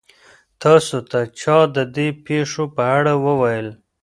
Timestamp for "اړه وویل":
2.97-3.67